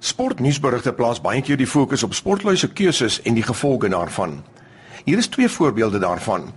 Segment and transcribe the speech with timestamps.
[0.00, 4.38] Sportnuusberigte plaas baie keer die fokus op sportluise keuses en die gevolge daarvan.
[5.04, 6.52] Hier is twee voorbeelde daarvan.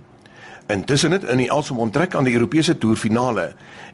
[0.72, 3.50] Intussen het in die Elsom onttrek aan die Europese toer finale.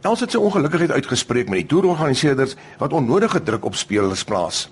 [0.07, 4.69] Els het sy ongelukkigheid uitgespreek met die toerorganiseerders wat onnodige druk op spelers plaas.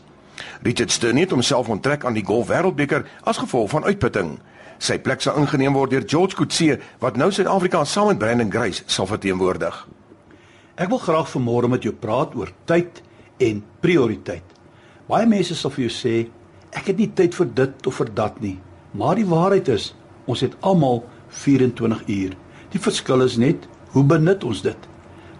[0.62, 4.36] Richard Stern het homself onttrek aan die Golf Wêreldbeker as gevolg van uitputting.
[4.78, 8.86] Sy plek sal ingeneem word deur George Coetzee wat nou Suid-Afrika saam met Brandon Grace
[8.86, 9.88] sal verteenwoordig.
[10.78, 13.02] Ek wil graag vanmôre met jou praat oor tyd
[13.42, 14.57] en prioriteit.
[15.08, 16.14] Baie mense sal vir jou sê
[16.76, 18.58] ek het nie tyd vir dit of vir dat nie.
[18.92, 19.94] Maar die waarheid is,
[20.28, 21.00] ons het almal
[21.32, 22.34] 24 uur.
[22.74, 24.88] Die verskil is net hoe benut ons dit.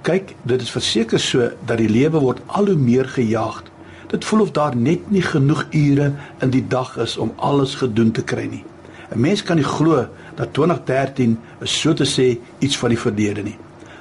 [0.08, 3.60] Kyk, dit is verseker so dat die lewe word al hoe meer gejaag.
[4.08, 8.14] Dit voel of daar net nie genoeg ure in die dag is om alles gedoen
[8.16, 8.64] te kry nie.
[9.12, 13.42] 'n Mens kan nie glo dat 2013 is so te sê iets van die verlede
[13.42, 13.58] nie.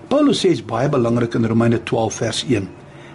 [0.08, 2.68] Paulus sê dit is baie belangrik in Romeine 12 vers 1.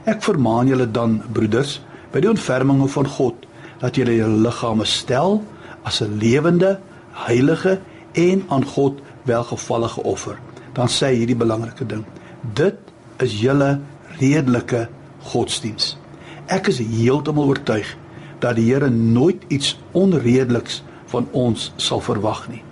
[0.04, 1.80] Ek vermaan julle dan broeders
[2.12, 3.46] by die ontferminge van God
[3.80, 5.40] dat julle julle liggame stel
[5.82, 6.78] as 'n lewende,
[7.26, 7.80] heilige
[8.12, 10.38] en aan God welgevallige offer.
[10.72, 12.04] Dan sê hy hierdie belangrike ding.
[12.54, 12.76] Dit
[13.18, 13.80] is julle
[14.18, 14.88] redelike
[15.20, 15.96] godsdiens.
[16.46, 17.96] Ek is heeltemal oortuig
[18.38, 22.62] dat die Here nooit iets onredeliks van ons sal verwag nie.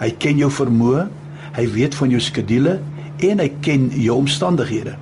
[0.00, 1.08] Hy ken jou vermoë,
[1.52, 2.80] hy weet van jou skedules
[3.18, 4.96] en hy ken jou omstandighede.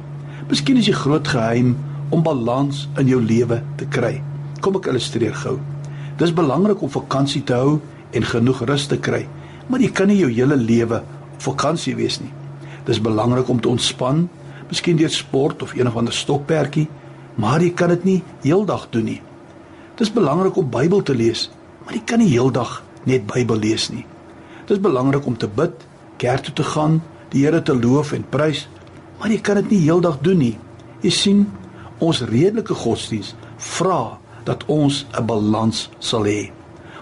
[0.49, 1.77] Miskien is die groot geheim
[2.11, 4.19] om balans in jou lewe te kry.
[4.61, 5.59] Kom ek illustreer gou.
[6.19, 7.79] Dis belangrik om vakansie te hou
[8.13, 9.27] en genoeg rus te kry
[9.69, 12.33] maar jy kan nie jou hele lewe op vakansie wees nie.
[12.89, 14.25] Dis belangrik om te ontspan,
[14.69, 16.89] miskien deur sport of een of ander stokperdjie,
[17.37, 19.21] maar jy kan dit nie heeldag doen nie.
[20.01, 21.49] Dis belangrik om Bybel te lees,
[21.85, 24.07] maar jy kan nie heeldag net Bybel lees nie.
[24.69, 25.85] Dis belangrik om te bid,
[26.21, 27.01] kerk toe te gaan,
[27.33, 28.67] die Here te loof en prys,
[29.19, 30.55] maar jy kan dit nie heeldag doen nie.
[31.05, 31.47] Jy sien,
[31.99, 36.51] ons redelike godsdiens vra dat ons 'n balans sal hê.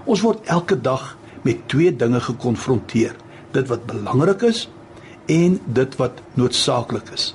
[0.04, 3.14] Ons word elke dag met twee dinge gekonfronteer:
[3.52, 4.68] dit wat belangrik is
[5.26, 7.34] en dit wat noodsaaklik is.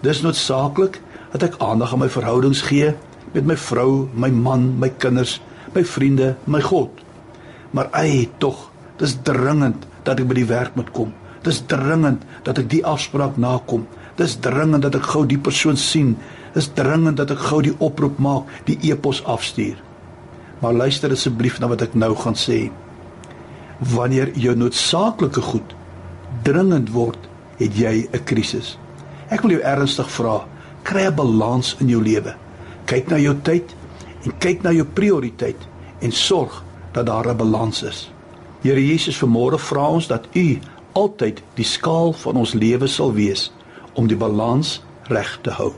[0.00, 1.00] Dis noodsaaklik
[1.32, 2.94] dat ek aandag aan my verhoudings gee
[3.32, 5.40] met my vrou, my man, my kinders,
[5.74, 6.90] my vriende, my God.
[7.70, 11.12] Maar ai, tog, dis dringend dat ek by die werk moet kom.
[11.46, 13.86] Dis dringend dat ek die afspraak nakom.
[14.18, 16.16] Dis dringend dat ek gou die persoon sien.
[16.56, 19.78] Dis dringend dat ek gou die oproep maak, die e-pos afstuur.
[20.60, 22.66] Maar luister asseblief na wat ek nou gaan sê
[23.76, 25.74] wanneer jou noodsaaklike goed
[26.46, 27.18] dringend word,
[27.58, 28.78] het jy 'n krisis.
[29.28, 30.46] Ek wil jou ernstig vra,
[30.82, 32.34] kry 'n balans in jou lewe.
[32.86, 33.74] Kyk na jou tyd
[34.24, 35.58] en kyk na jou prioriteit
[36.00, 36.62] en sorg
[36.92, 38.10] dat daar 'n balans is.
[38.62, 40.58] Here Jesus, vanmôre vra ons dat U
[40.96, 43.50] altyd die skaal van ons lewe sal wees
[43.94, 44.78] om die balans
[45.12, 45.74] reg te hou.